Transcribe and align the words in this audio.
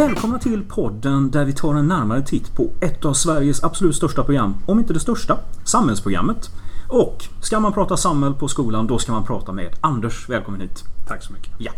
Välkomna 0.00 0.38
till 0.38 0.62
podden 0.68 1.30
där 1.30 1.44
vi 1.44 1.52
tar 1.52 1.74
en 1.74 1.88
närmare 1.88 2.22
titt 2.22 2.56
på 2.56 2.70
ett 2.80 3.04
av 3.04 3.12
Sveriges 3.12 3.64
absolut 3.64 3.96
största 3.96 4.24
program, 4.24 4.54
om 4.66 4.78
inte 4.78 4.92
det 4.92 5.00
största, 5.00 5.38
samhällsprogrammet. 5.64 6.50
Och 6.88 7.24
ska 7.40 7.60
man 7.60 7.72
prata 7.72 7.96
samhäll 7.96 8.34
på 8.34 8.48
skolan, 8.48 8.86
då 8.86 8.98
ska 8.98 9.12
man 9.12 9.24
prata 9.24 9.52
med 9.52 9.74
Anders. 9.80 10.28
Välkommen 10.28 10.60
hit. 10.60 10.84
Tack 11.08 11.22
så 11.22 11.32
mycket. 11.32 11.52
Ja. 11.58 11.72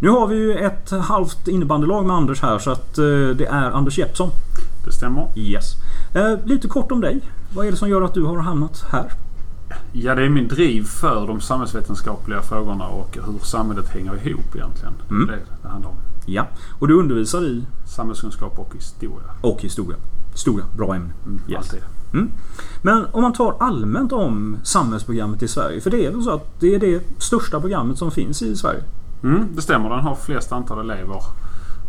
Nu 0.00 0.08
har 0.08 0.26
vi 0.26 0.36
ju 0.36 0.54
ett 0.54 0.90
halvt 0.90 1.48
innebandylag 1.48 2.06
med 2.06 2.16
Anders 2.16 2.42
här 2.42 2.58
så 2.58 2.70
att 2.70 2.98
eh, 2.98 3.04
det 3.36 3.46
är 3.50 3.70
Anders 3.70 3.98
Jeppsson. 3.98 4.30
Det 4.84 4.92
stämmer. 4.92 5.26
Yes. 5.36 5.74
Eh, 6.14 6.44
lite 6.44 6.68
kort 6.68 6.92
om 6.92 7.00
dig. 7.00 7.20
Vad 7.54 7.66
är 7.66 7.70
det 7.70 7.76
som 7.76 7.88
gör 7.88 8.02
att 8.02 8.14
du 8.14 8.22
har 8.22 8.38
hamnat 8.38 8.84
här? 8.90 9.12
Ja, 9.92 10.14
det 10.14 10.24
är 10.24 10.28
min 10.28 10.48
driv 10.48 10.84
för 10.84 11.26
de 11.26 11.40
samhällsvetenskapliga 11.40 12.42
frågorna 12.42 12.86
och 12.86 13.18
hur 13.26 13.38
samhället 13.42 13.88
hänger 13.88 14.26
ihop 14.28 14.54
egentligen. 14.54 14.94
Mm. 15.10 15.26
Det 15.26 15.38
det 15.62 15.68
handlar 15.68 15.90
om. 15.90 15.96
Ja. 16.28 16.46
Och 16.78 16.88
du 16.88 16.94
undervisar 16.94 17.42
i 17.44 17.64
Samhällskunskap 17.86 18.58
och 18.58 18.74
historia. 18.74 19.26
och 19.40 19.62
historia. 19.62 19.96
Stora, 20.34 20.64
bra 20.76 20.94
ämne. 20.94 21.12
Mm, 21.26 21.40
Yes. 21.48 21.58
Alltid. 21.58 21.80
Men 22.82 23.06
om 23.12 23.22
man 23.22 23.32
tar 23.32 23.56
allmänt 23.60 24.12
om 24.12 24.56
samhällsprogrammet 24.62 25.42
i 25.42 25.48
Sverige. 25.48 25.80
För 25.80 25.90
det 25.90 26.06
är 26.06 26.10
väl 26.10 26.22
så 26.22 26.30
att 26.30 26.60
det 26.60 26.74
är 26.74 26.78
det 26.78 27.02
största 27.18 27.60
programmet 27.60 27.98
som 27.98 28.10
finns 28.10 28.42
i 28.42 28.56
Sverige. 28.56 28.82
Mm, 29.22 29.48
det 29.54 29.62
stämmer. 29.62 29.90
Den 29.90 29.98
har 30.00 30.14
flest 30.14 30.52
antal 30.52 30.90
elever 30.90 31.16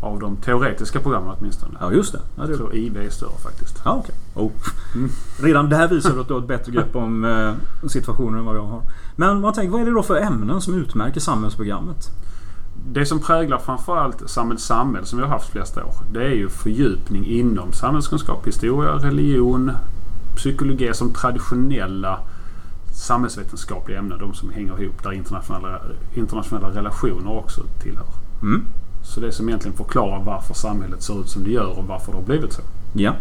av 0.02 0.20
de 0.20 0.36
teoretiska 0.36 1.00
programmen 1.00 1.36
åtminstone. 1.40 1.78
Ja, 1.82 1.92
just 1.92 2.12
det. 2.12 2.20
Ja, 2.38 2.44
det 2.44 2.50
Jag 2.50 2.58
tror 2.58 2.76
IV 2.76 2.98
är 2.98 3.10
större 3.10 3.38
faktiskt. 3.44 3.82
Ja, 3.86 4.04
okej. 4.04 4.16
Oh. 4.36 4.52
Mm. 4.96 5.10
Redan 5.42 5.70
där 5.70 5.88
visar 5.88 6.14
du 6.14 6.22
att 6.22 6.28
du 6.28 6.34
har 6.34 6.42
ett 6.42 6.48
bättre 6.48 6.72
grepp 6.72 6.96
om 6.96 7.26
eh, 7.26 7.54
situationen 7.90 8.40
än 8.40 8.46
vad 8.46 8.56
jag 8.56 8.66
har. 8.66 8.82
Men 9.16 9.42
man 9.42 9.54
tänker, 9.54 9.72
vad 9.72 9.82
är 9.82 9.86
det 9.86 9.92
då 9.92 10.04
för 10.04 10.16
ämnen 10.18 10.62
som 10.62 10.74
utmärker 10.74 11.20
samhällsprogrammet? 11.20 12.10
Det 12.88 13.06
som 13.06 13.20
präglar 13.20 13.58
framförallt 13.58 14.30
Samhäll 14.30 14.60
Samhäll 14.60 15.06
som 15.06 15.20
vi 15.20 15.26
har 15.26 15.32
haft 15.32 15.50
flesta 15.50 15.86
år. 15.86 15.94
Det 16.14 16.24
är 16.24 16.34
ju 16.34 16.50
fördjupning 16.50 17.26
inom 17.26 17.74
samhällskunskap, 17.74 18.48
historia, 18.48 18.92
religion, 18.92 19.72
psykologi 20.36 20.94
som 20.94 21.14
traditionella 21.14 22.20
samhällsvetenskapliga 22.94 24.00
ämnen. 24.00 24.20
De 24.20 24.34
som 24.34 24.50
hänger 24.50 24.84
ihop 24.84 25.04
där 25.04 25.12
internationella, 25.12 25.80
internationella 26.16 26.70
relationer 26.70 27.38
också 27.38 27.64
tillhör. 27.84 28.08
Mm. 28.42 28.66
Så 29.04 29.20
det 29.20 29.32
som 29.32 29.50
egentligen 29.50 29.78
förklarar 29.78 30.24
varför 30.24 30.54
samhället 30.54 31.04
ser 31.04 31.22
ut 31.22 31.30
som 31.30 31.44
det 31.44 31.50
gör 31.50 31.80
och 31.80 31.86
varför 31.88 32.12
det 32.12 32.18
har 32.18 32.26
blivit 32.26 32.54
så. 32.54 32.62
Ja. 32.94 33.14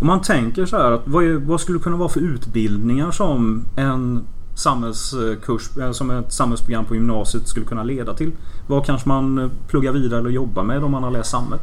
Om 0.00 0.06
man 0.06 0.20
tänker 0.20 0.66
så 0.66 0.76
här 0.76 0.92
att 0.92 1.02
vad, 1.04 1.24
är, 1.24 1.34
vad 1.34 1.60
skulle 1.60 1.78
det 1.78 1.82
kunna 1.82 1.96
vara 1.96 2.08
för 2.08 2.20
utbildningar 2.20 3.10
som 3.10 3.64
en 3.76 4.24
samhällskurs, 4.62 5.76
eh, 5.76 5.92
som 5.92 6.10
ett 6.10 6.32
samhällsprogram 6.32 6.84
på 6.84 6.94
gymnasiet 6.94 7.48
skulle 7.48 7.66
kunna 7.66 7.82
leda 7.82 8.14
till? 8.14 8.32
Vad 8.66 8.86
kanske 8.86 9.08
man 9.08 9.38
eh, 9.38 9.48
pluggar 9.68 9.92
vidare 9.92 10.20
eller 10.20 10.30
jobbar 10.30 10.62
med 10.62 10.84
om 10.84 10.90
man 10.90 11.02
har 11.02 11.10
läst 11.10 11.30
samhäll? 11.30 11.58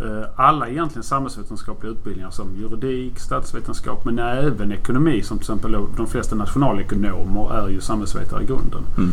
Eh, 0.00 0.28
Alla 0.36 0.68
egentligen 0.68 1.02
samhällsvetenskapliga 1.02 1.92
utbildningar 1.92 2.30
som 2.30 2.56
juridik, 2.56 3.18
statsvetenskap 3.18 4.04
men 4.04 4.18
även 4.18 4.72
ekonomi 4.72 5.22
som 5.22 5.38
till 5.38 5.42
exempel 5.42 5.76
de 5.96 6.06
flesta 6.06 6.36
nationalekonomer 6.36 7.54
är 7.54 7.68
ju 7.68 7.80
samhällsvetare 7.80 8.42
i 8.42 8.46
grunden. 8.46 8.82
Mm. 8.96 9.10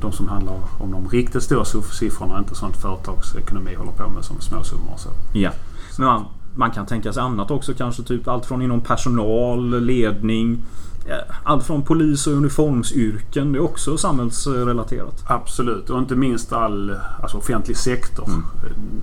De 0.00 0.12
som 0.12 0.28
handlar 0.28 0.54
om 0.80 0.90
de 0.90 1.08
riktigt 1.08 1.42
stora 1.42 1.64
siffrorna, 1.64 2.38
inte 2.38 2.54
sånt 2.54 2.76
företagsekonomi 2.76 3.74
håller 3.74 3.92
på 3.92 4.08
med 4.08 4.24
som 4.24 4.40
småsummor 4.40 4.92
och 4.92 5.00
så. 5.00 5.08
Ja. 5.32 5.50
Men 5.98 6.06
man, 6.06 6.24
man 6.56 6.70
kan 6.70 6.86
tänka 6.86 7.12
sig 7.12 7.22
annat 7.22 7.50
också 7.50 7.74
kanske 7.74 8.02
typ 8.02 8.28
allt 8.28 8.46
från 8.46 8.62
inom 8.62 8.80
personal, 8.80 9.80
ledning, 9.80 10.64
eh, 11.06 11.34
allt 11.44 11.64
från 11.64 11.82
polis 11.82 12.26
och 12.26 12.32
uniformsyrken. 12.32 13.52
Det 13.52 13.58
är 13.58 13.62
också 13.64 13.96
samhällsrelaterat. 13.96 15.24
Absolut, 15.26 15.90
och 15.90 15.98
inte 15.98 16.14
minst 16.16 16.52
all 16.52 16.96
alltså 17.22 17.38
offentlig 17.38 17.76
sektor 17.76 18.24
Mm. 18.26 18.42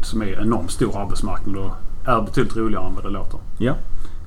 som 0.01 0.21
är 0.21 0.41
enormt 0.41 0.71
stor 0.71 0.97
arbetsmarknad 1.01 1.55
och 1.55 1.71
är 2.07 2.21
betydligt 2.21 2.55
roligare 2.57 2.85
än 2.87 2.95
vad 2.95 3.03
det 3.03 3.09
låter. 3.09 3.39
Ja. 3.57 3.73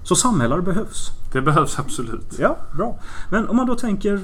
Så 0.02 0.14
samhällare 0.14 0.62
behövs. 0.62 1.10
Det 1.32 1.40
behövs 1.40 1.78
absolut. 1.78 2.36
Ja, 2.38 2.56
bra. 2.76 2.98
Men 3.30 3.48
om 3.48 3.56
man 3.56 3.66
då 3.66 3.74
tänker 3.74 4.20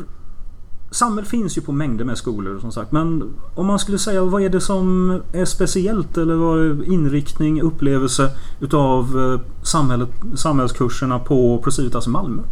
Samhäll 0.93 1.25
finns 1.25 1.59
ju 1.59 1.63
på 1.63 1.73
mängder 1.73 2.05
med 2.05 2.19
skolor 2.19 2.59
som 2.59 2.73
sagt. 2.73 2.93
Men 2.93 3.35
om 3.55 3.67
man 3.67 3.79
skulle 3.79 3.99
säga 3.99 4.25
vad 4.25 4.43
är 4.43 4.49
det 4.49 4.61
som 4.61 5.11
är 5.33 5.45
speciellt 5.45 6.19
eller 6.19 6.35
vad 6.35 6.59
är 6.59 6.93
inriktning, 6.93 7.63
upplevelse 7.63 8.31
utav 8.61 9.21
eh, 9.21 9.41
samhället, 9.63 10.09
samhällskurserna 10.35 11.19
på 11.19 11.59
Procivitas 11.59 12.07
i 12.07 12.11
Malmö? 12.11 12.43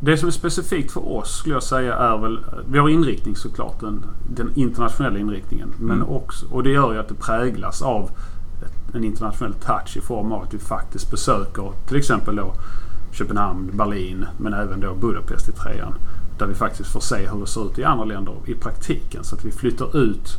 Det 0.00 0.16
som 0.16 0.28
är 0.28 0.32
specifikt 0.32 0.92
för 0.92 1.12
oss 1.12 1.38
skulle 1.38 1.54
jag 1.54 1.62
säga 1.62 1.94
är 1.94 2.18
väl 2.18 2.38
Vi 2.70 2.78
har 2.78 2.88
inriktning 2.88 3.36
såklart, 3.36 3.80
den, 3.80 4.04
den 4.36 4.50
internationella 4.54 5.18
inriktningen. 5.18 5.68
Men 5.78 5.96
Mm. 5.96 6.08
också, 6.08 6.46
och 6.50 6.62
det 6.62 6.70
gör 6.70 6.92
ju 6.92 6.98
att 6.98 7.08
det 7.08 7.14
präglas 7.14 7.82
av 7.82 8.10
en 8.94 9.04
internationell 9.04 9.54
touch 9.54 9.96
i 9.96 10.00
form 10.00 10.32
av 10.32 10.42
att 10.42 10.54
vi 10.54 10.58
faktiskt 10.58 11.10
besöker 11.10 11.72
till 11.88 11.96
exempel 11.96 12.36
då 12.36 12.54
Köpenhamn, 13.12 13.70
Berlin 13.72 14.26
men 14.38 14.54
även 14.54 14.80
då 14.80 14.94
Budapest 14.94 15.48
i 15.48 15.52
trean. 15.52 15.94
Där 16.38 16.46
vi 16.46 16.54
faktiskt 16.54 16.92
får 16.92 17.00
se 17.00 17.28
hur 17.28 17.40
det 17.40 17.46
ser 17.46 17.66
ut 17.66 17.78
i 17.78 17.84
andra 17.84 18.04
länder 18.04 18.34
i 18.46 18.54
praktiken. 18.54 19.24
Så 19.24 19.36
att 19.36 19.44
vi 19.44 19.50
flyttar 19.50 19.96
ut 19.96 20.38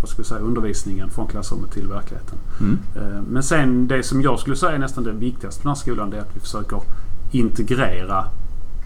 vad 0.00 0.08
ska 0.08 0.22
vi 0.22 0.28
säga, 0.28 0.40
undervisningen 0.40 1.10
från 1.10 1.26
klassrummet 1.26 1.70
till 1.70 1.86
verkligheten. 1.86 2.38
Mm. 2.60 2.78
Eh, 2.96 3.22
Men 3.28 3.42
sen 3.42 3.88
det 3.88 4.02
som 4.02 4.22
jag 4.22 4.38
skulle 4.38 4.56
säga 4.56 4.72
är 4.72 4.78
nästan 4.78 5.04
det 5.04 5.12
viktigaste 5.12 5.62
på 5.62 5.68
den 5.68 5.76
här 5.76 5.80
skolan 5.80 6.10
det 6.10 6.16
är 6.16 6.20
att 6.20 6.36
vi 6.36 6.40
försöker 6.40 6.80
integrera 7.30 8.24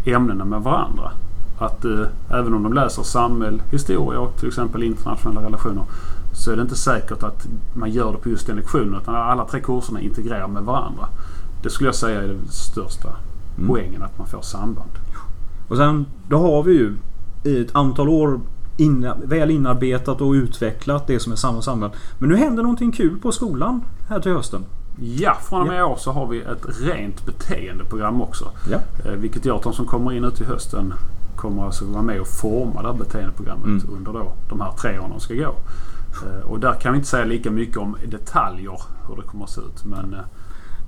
ämnena 0.04 0.44
med 0.44 0.62
varandra. 0.62 1.10
Att 1.58 1.84
eh, 1.84 2.06
även 2.30 2.54
om 2.54 2.62
de 2.62 2.72
läser 2.72 3.02
samhäll, 3.02 3.62
historia 3.70 4.20
och 4.20 4.36
till 4.38 4.48
exempel 4.48 4.82
internationella 4.82 5.42
relationer 5.42 5.84
så 6.32 6.52
är 6.52 6.56
det 6.56 6.62
inte 6.62 6.76
säkert 6.76 7.22
att 7.22 7.46
man 7.74 7.90
gör 7.90 8.12
det 8.12 8.18
på 8.18 8.28
just 8.28 8.46
den 8.46 8.56
lektionen 8.56 9.00
utan 9.02 9.14
alla 9.14 9.44
tre 9.44 9.60
kurserna 9.60 10.00
integrerar 10.00 10.48
med 10.48 10.62
varandra. 10.62 11.08
Det 11.66 11.70
skulle 11.70 11.88
jag 11.88 11.94
säga 11.94 12.22
är 12.22 12.28
den 12.28 12.48
största 12.48 13.08
Mm. 13.56 13.68
poängen, 13.68 14.02
att 14.02 14.18
man 14.18 14.26
får 14.26 14.40
samband. 14.42 14.90
Och 15.68 15.76
sen 15.76 16.06
då 16.28 16.38
har 16.38 16.62
vi 16.62 16.72
ju 16.72 16.96
i 17.44 17.60
ett 17.60 17.74
antal 17.76 18.08
år 18.08 18.40
in, 18.76 19.12
väl 19.24 19.50
inarbetat 19.50 20.20
och 20.20 20.32
utvecklat 20.32 21.06
det 21.06 21.20
som 21.20 21.32
är 21.32 21.36
samma 21.36 21.62
samhälle. 21.62 21.94
Men 22.18 22.28
nu 22.28 22.36
händer 22.36 22.62
någonting 22.62 22.92
kul 22.92 23.18
på 23.18 23.32
skolan 23.32 23.82
här 24.08 24.20
till 24.20 24.32
hösten. 24.32 24.64
Ja, 25.00 25.36
från 25.48 25.60
och 25.60 25.66
med 25.66 25.78
i 25.78 25.82
år 25.82 25.96
så 25.98 26.12
har 26.12 26.26
vi 26.26 26.40
ett 26.40 26.66
rent 26.80 27.26
beteendeprogram 27.26 28.22
också. 28.22 28.50
Ja. 28.70 28.78
Eh, 29.04 29.12
Vilket 29.12 29.44
gör 29.44 29.56
att 29.56 29.62
de 29.62 29.72
som 29.72 29.86
kommer 29.86 30.12
in 30.12 30.22
nu 30.22 30.30
till 30.30 30.46
hösten 30.46 30.94
kommer 31.36 31.64
alltså 31.64 31.84
vara 31.84 32.02
med 32.02 32.20
och 32.20 32.28
forma 32.28 32.82
det 32.82 32.88
här 32.88 32.94
beteendeprogrammet 32.94 33.66
Mm. 33.66 33.94
under 33.96 34.12
då 34.12 34.32
de 34.48 34.60
här 34.60 34.72
tre 34.72 34.98
åren 34.98 35.10
de 35.10 35.20
ska 35.20 35.34
gå. 35.34 35.54
Eh, 36.26 36.46
Och 36.50 36.60
där 36.60 36.72
kan 36.72 36.92
vi 36.92 36.96
inte 36.98 37.08
säga 37.10 37.24
lika 37.24 37.50
mycket 37.50 37.76
om 37.76 37.96
detaljer 38.06 38.80
hur 39.08 39.16
det 39.16 39.22
kommer 39.28 39.44
att 39.44 39.50
se 39.50 39.60
ut. 39.60 39.84
Men 39.84 40.14
eh, 40.14 40.20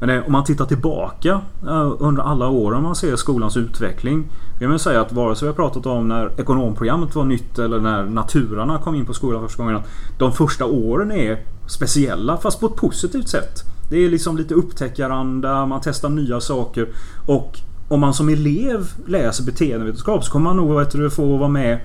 men 0.00 0.09
det, 0.09 0.22
om 0.22 0.32
man 0.32 0.44
tittar 0.44 0.64
tillbaka 0.64 1.41
eh, 1.62 1.92
under 1.98 2.22
alla 2.22 2.48
åren 2.48 2.82
man 2.82 2.94
ser 2.94 3.16
skolans 3.16 3.56
utveckling. 3.56 4.25
Jag 4.60 4.69
vill 4.69 4.78
säga 4.78 5.00
att 5.00 5.12
vare 5.12 5.36
sig 5.36 5.47
vi 5.47 5.50
har 5.50 5.56
pratat 5.56 5.86
om 5.86 6.09
när 6.09 6.41
ekonomprogrammet 6.41 7.14
var 7.14 7.25
nytt 7.25 7.59
eller 7.59 7.81
när 7.81 8.04
naturarna 8.04 8.78
kom 8.78 8.94
in 8.94 9.06
på 9.06 9.14
skolan 9.14 9.42
första 9.42 9.62
gången. 9.62 9.81
De 10.19 10.32
första 10.32 10.64
åren 10.64 11.12
är 11.12 11.42
speciella 11.66 12.37
fast 12.37 12.60
på 12.60 12.66
ett 12.66 12.76
positivt 12.76 13.28
sätt. 13.28 13.62
Det 13.91 14.04
är 14.04 14.08
liksom 14.08 14.37
lite 14.37 14.54
upptäckaranda, 14.54 15.66
man 15.66 15.81
testar 15.84 16.08
nya 16.08 16.41
saker. 16.41 16.88
Och 17.26 17.58
om 17.88 18.00
man 18.00 18.14
som 18.14 18.28
elev 18.28 18.92
läser 19.06 19.44
beteendevetenskap 19.44 20.25
så 20.25 20.32
kommer 20.32 20.44
man 20.44 20.56
nog 20.56 20.78
vet 20.78 20.91
du, 20.91 21.10
få 21.10 21.37
vara 21.37 21.48
med 21.48 21.81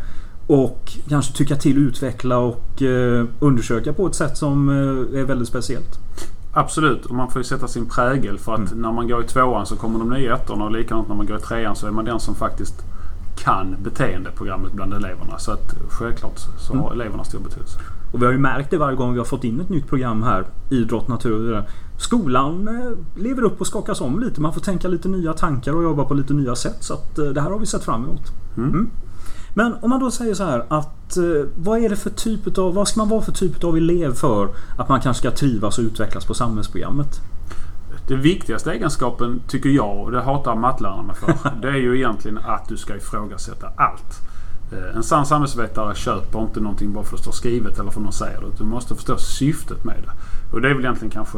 och 0.47 0.91
kanske 1.09 1.34
tycka 1.34 1.56
till, 1.56 1.78
utveckla 1.78 2.38
och 2.38 2.81
eh, 2.81 3.25
undersöka 3.40 3.94
på 3.94 4.07
ett 4.07 4.16
sätt 4.16 4.38
som 4.38 4.69
eh, 4.69 5.19
är 5.19 5.23
väldigt 5.23 5.47
speciellt 5.47 6.00
absolut, 6.53 7.06
och 7.06 7.16
man 7.16 7.30
får 7.31 7.40
ju 7.40 7.44
sätta 7.44 7.68
sin 7.68 7.86
prägel 7.86 8.38
för 8.40 8.53
att 8.53 8.72
Mm. 8.72 8.81
när 8.81 8.91
man 8.91 9.08
går 9.08 9.24
i 9.24 9.28
tvåan 9.28 9.66
så 9.66 9.75
kommer 9.75 10.00
de 10.00 10.09
nya 10.09 10.36
ettorna 10.36 10.66
och 10.66 10.72
likadant 10.72 11.08
när 11.08 11.16
man 11.16 11.25
går 11.25 11.38
i 11.38 11.41
trean 11.41 11.75
så 11.75 11.88
är 11.88 11.91
man 11.91 12.06
den 12.06 12.19
som 12.19 12.36
faktiskt 12.36 12.75
kan 13.38 13.75
beteendeprogrammet 13.84 14.74
bland 14.74 14.94
eleverna. 14.94 15.38
Så 15.40 15.52
att 15.52 15.74
självklart 15.90 16.40
så 16.59 16.74
har 16.74 16.80
Mm. 16.91 17.02
eleverna 17.02 17.24
stor 17.24 17.40
betydelse. 17.40 17.80
Och 18.14 18.22
vi 18.22 18.25
har 18.25 18.31
ju 18.34 18.40
märkt 18.40 18.69
det 18.72 18.78
varje 18.78 18.96
gång 18.97 19.11
vi 19.14 19.17
har 19.17 19.26
fått 19.26 19.44
in 19.44 19.61
ett 19.61 19.70
nytt 19.70 19.88
program 19.88 20.23
här. 20.23 20.46
Idrott, 20.70 21.08
natur 21.08 21.58
och. 21.58 21.64
Skolan 21.97 22.67
eh, 22.67 23.22
lever 23.23 23.41
upp 23.44 23.61
och 23.61 23.67
skakas 23.67 24.02
om 24.02 24.20
lite. 24.20 24.41
Man 24.41 24.53
får 24.53 24.61
tänka 24.61 24.88
lite 24.88 25.08
nya 25.09 25.34
tankar 25.34 25.73
och 25.73 25.84
jobba 25.84 26.03
på 26.05 26.14
lite 26.14 26.34
nya 26.34 26.55
sätt. 26.55 26.78
Så 26.84 26.94
att 26.94 27.20
eh, 27.20 27.26
det 27.26 27.41
här 27.41 27.50
har 27.52 27.59
vi 27.59 27.66
sett 27.66 27.84
fram 27.84 28.03
emot. 28.03 28.22
Mm. 28.58 28.90
Men 29.53 29.76
om 29.82 29.90
man 29.90 30.00
då 30.00 30.11
säger 30.11 30.34
så 30.34 30.44
här 30.44 30.66
att 30.67 31.17
eh, 31.17 31.23
vad 31.55 31.79
är 31.79 31.90
det 31.90 31.96
för 31.96 32.09
typ 32.09 32.58
av, 32.58 32.73
vad 32.73 32.88
ska 32.88 33.00
man 33.00 33.09
vara 33.09 33.22
för 33.22 33.32
typ 33.32 33.64
av 33.64 33.78
elev 33.78 34.14
för 34.14 34.47
att 34.78 34.90
man 34.90 35.02
kanske 35.02 35.20
ska 35.22 35.32
trivas 35.38 35.78
och 35.78 35.84
utvecklas 35.84 36.26
på 36.26 36.34
samhällsprogrammet? 36.34 37.20
Den 38.08 38.22
viktigaste 38.22 38.72
egenskapen 38.72 39.41
tycker 39.47 39.70
jag, 39.70 39.97
och 39.97 40.11
det 40.11 40.22
hatar 40.22 40.55
mattelärarna 40.55 41.14
för, 41.14 41.34
det 41.61 41.67
är 41.67 41.76
ju 41.78 41.96
egentligen 41.97 42.38
att 42.38 42.67
du 42.70 42.78
ska 42.78 42.96
ifrågasätta 42.96 43.67
allt. 43.78 44.22
Eh, 44.72 44.96
En 44.96 45.03
sann 45.03 45.26
samhällsvetare 45.26 45.96
köper 45.96 46.41
inte 46.41 46.59
någonting 46.59 46.94
bara 46.94 47.03
för 47.03 47.16
att 47.16 47.20
det 47.20 47.23
står 47.23 47.32
skrivet 47.32 47.79
eller 47.79 47.91
för 47.91 48.00
att 48.00 48.03
någon 48.03 48.14
säger 48.14 48.41
det. 48.41 48.58
Du 48.58 48.64
måste 48.64 48.96
förstå 48.96 49.17
syftet 49.17 49.84
med 49.84 49.96
det. 50.03 50.11
Och 50.55 50.61
det 50.61 50.70
är 50.70 50.73
väl 50.73 50.84
egentligen 50.84 51.11
kanske 51.11 51.38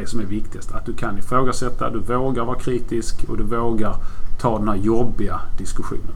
det 0.00 0.06
som 0.06 0.20
är 0.20 0.24
viktigast. 0.24 0.72
Att 0.74 0.86
du 0.86 0.92
kan 0.92 1.18
ifrågasätta, 1.18 1.90
du 1.90 1.98
vågar 1.98 2.44
vara 2.44 2.58
kritisk 2.58 3.24
och 3.28 3.36
du 3.36 3.44
vågar 3.44 3.96
ta 4.40 4.58
den 4.58 4.68
här 4.68 4.76
jobbiga 4.76 5.40
diskussionen. 5.58 6.14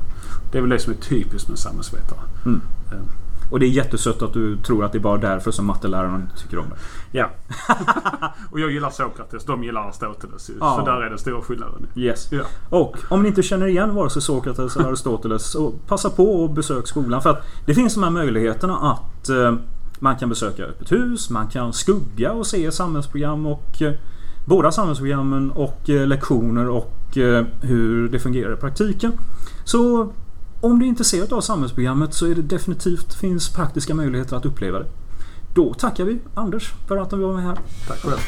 Det 0.53 0.59
är 0.59 0.63
väl 0.63 0.71
det 0.71 0.79
som 0.79 0.93
är 0.93 0.97
typiskt 0.97 1.49
med 1.49 1.59
samhällsvetare. 1.59 2.19
Mm. 2.47 2.61
Eh, 2.93 2.99
Och 3.51 3.61
det 3.61 3.67
är 3.67 3.71
jättesött 3.71 4.23
att 4.23 4.33
du 4.33 4.57
tror 4.57 4.85
att 4.85 4.93
det 4.93 4.99
är 4.99 5.01
bara 5.01 5.19
därför 5.19 5.51
som 5.51 5.67
matteläraren 5.67 6.21
inte 6.21 6.43
tycker 6.43 6.59
om 6.59 6.65
det. 6.69 6.77
Ja. 7.19 7.31
och 8.51 8.61
jag 8.61 8.71
gillar 8.71 8.91
Sokrates. 8.91 9.45
De 9.45 9.65
gillar 9.65 9.81
Aristoteles. 9.81 10.51
Ja. 10.61 10.77
Så 10.79 10.85
där 10.91 11.03
är 11.03 11.11
den 11.11 11.19
stora 11.19 11.43
skillnaden. 11.43 11.87
Yes. 11.95 12.33
Ja. 12.33 12.43
Och 12.69 12.97
om 13.09 13.23
ni 13.23 13.29
inte 13.29 13.43
känner 13.43 13.67
igen 13.67 13.95
vare 13.95 14.11
sig 14.11 14.23
Sokrates 14.23 14.77
eller 14.77 14.89
Aristoteles 14.89 15.51
så 15.51 15.73
passa 15.87 16.11
på 16.11 16.43
och 16.43 16.51
besök 16.51 16.87
skolan. 16.89 17.23
För 17.23 17.31
att 17.31 17.43
det 17.67 17.75
finns 17.75 17.95
de 17.95 18.03
här 18.03 18.11
möjligheterna 18.11 18.77
att 18.77 19.29
eh, 19.29 19.55
man 20.01 20.17
kan 20.17 20.29
besöka 20.29 20.65
öppet 20.65 20.93
hus, 20.93 21.31
man 21.31 21.49
kan 21.49 21.73
skugga 21.73 22.33
och 22.33 22.47
se 22.47 22.73
samhällsprogram 22.73 23.47
och 23.47 23.83
eh, 23.83 23.93
båda 24.45 24.73
samhällsprogrammen 24.73 25.51
och 25.51 25.91
eh, 25.91 26.07
lektioner 26.07 26.69
och 26.69 27.17
eh, 27.19 27.47
hur 27.63 28.09
det 28.09 28.19
fungerar 28.19 28.53
i 28.53 28.57
praktiken. 28.57 29.13
Så 29.65 30.13
om 30.61 30.79
du 30.79 30.85
är 30.85 30.89
intresserad 30.89 31.33
av 31.33 31.41
samhällsprogrammet 31.41 32.15
så 32.15 32.27
är 32.27 32.35
det 32.35 32.43
definitivt 32.43 33.15
finns 33.15 33.49
praktiska 33.49 33.95
möjligheter 33.95 34.37
att 34.37 34.47
uppleva 34.47 34.79
det. 34.79 34.87
Då 35.55 35.75
tackar 35.75 36.05
vi 36.05 36.19
Anders 36.35 36.73
för 36.89 36.97
att 36.97 37.11
du 37.11 37.17
var 37.17 37.35
med 37.35 37.43
här. 37.43 37.59
Tack 37.89 37.99
själv. 37.99 38.21